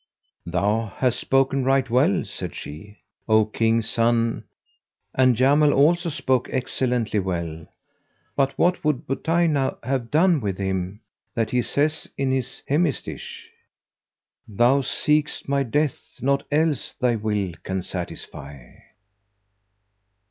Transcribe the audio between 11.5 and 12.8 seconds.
he saith in his